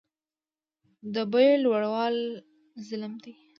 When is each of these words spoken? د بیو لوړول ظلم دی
د 1.13 1.15
بیو 1.31 1.55
لوړول 1.63 2.15
ظلم 2.87 3.13
دی 3.23 3.33